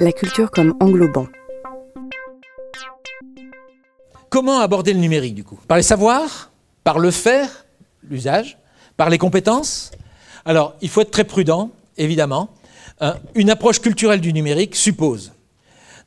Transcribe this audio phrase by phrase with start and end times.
[0.00, 1.26] la culture comme englobant.
[4.28, 5.58] Comment aborder le numérique du coup?
[5.66, 6.50] Par les savoirs?
[6.84, 7.66] Par le faire,
[8.08, 8.58] l'usage?
[8.96, 9.90] Par les compétences?
[10.44, 12.50] Alors, il faut être très prudent, évidemment.
[13.02, 15.32] Euh, une approche culturelle du numérique suppose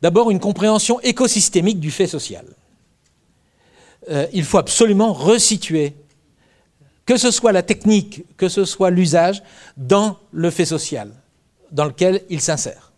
[0.02, 2.46] d'abord une compréhension écosystémique du fait social.
[4.10, 5.94] Euh, il faut absolument resituer,
[7.05, 9.44] que ce soit la technique, que ce soit l'usage,
[9.78, 11.12] dans le fait social
[11.71, 12.90] dans lequel il s'insère.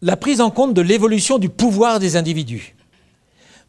[0.00, 2.76] La prise en compte de l'évolution du pouvoir des individus.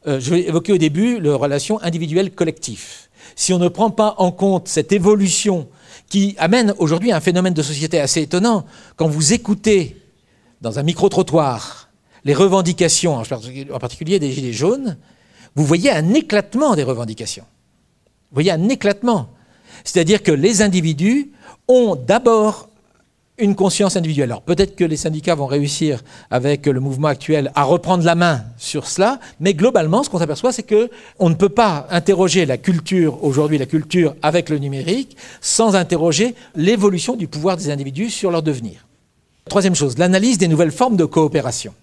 [0.08, 3.10] Euh, je vais évoquer au début la relation individuelle-collectif.
[3.36, 5.68] Si on ne prend pas en compte cette évolution
[6.08, 8.66] qui amène aujourd'hui un phénomène de société assez étonnant,
[8.96, 9.98] quand vous écoutez
[10.62, 11.90] dans un micro-trottoir
[12.26, 14.98] les revendications, en particulier des Gilets jaunes,
[15.56, 17.46] vous voyez un éclatement des revendications.
[18.30, 19.30] Vous voyez un éclatement.
[19.84, 21.32] C'est-à-dire que les individus
[21.68, 22.70] ont d'abord
[23.40, 24.32] une conscience individuelle.
[24.32, 28.44] Alors peut-être que les syndicats vont réussir avec le mouvement actuel à reprendre la main
[28.58, 32.58] sur cela, mais globalement, ce qu'on s'aperçoit, c'est que on ne peut pas interroger la
[32.58, 38.32] culture aujourd'hui, la culture avec le numérique, sans interroger l'évolution du pouvoir des individus sur
[38.32, 38.86] leur devenir.
[39.48, 41.74] Troisième chose, l'analyse des nouvelles formes de coopération.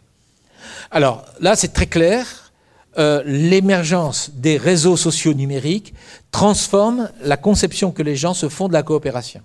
[0.91, 2.53] Alors là, c'est très clair.
[2.98, 5.93] Euh, l'émergence des réseaux sociaux numériques
[6.31, 9.43] transforme la conception que les gens se font de la coopération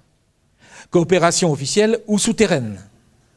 [0.92, 2.80] coopération officielle ou souterraine.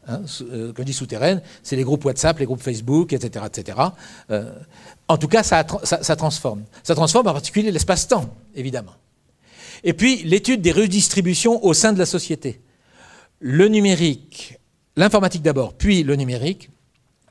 [0.06, 3.46] Hein, euh, quand je dis souterraine, c'est les groupes WhatsApp, les groupes Facebook, etc.
[3.46, 3.78] etc.
[4.30, 4.52] Euh,
[5.08, 6.64] en tout cas, ça, ça, transforme.
[6.82, 8.92] Ça transforme en particulier l'espace-temps, évidemment.
[9.82, 12.60] Et puis, l'étude des redistributions au sein de la société.
[13.40, 14.58] Le numérique,
[14.96, 16.70] l'informatique d'abord, puis le numérique,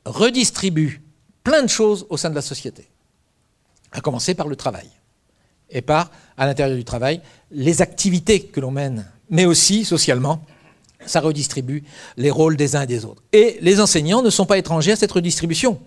[0.04, 1.02] redistribue
[1.44, 2.88] plein de choses au sein de la société.
[3.92, 4.88] À commencer par le travail.
[5.70, 10.44] Et par, à l'intérieur du travail, les activités que l'on mène mais aussi socialement,
[11.06, 11.84] ça redistribue
[12.16, 13.22] les rôles des uns et des autres.
[13.32, 15.78] Et les enseignants ne sont pas étrangers à cette redistribution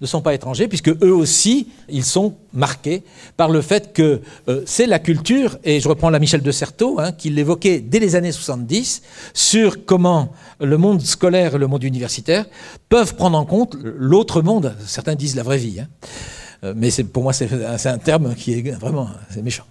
[0.00, 3.02] ne sont pas étrangers, puisque eux aussi, ils sont marqués
[3.36, 6.98] par le fait que euh, c'est la culture, et je reprends la Michel de Certeau,
[6.98, 9.02] hein, qui l'évoquait dès les années 70,
[9.32, 12.46] sur comment le monde scolaire et le monde universitaire
[12.88, 15.88] peuvent prendre en compte l'autre monde, certains disent la vraie vie, hein.
[16.64, 19.08] euh, mais pour moi c'est un terme qui est vraiment
[19.42, 19.64] méchant.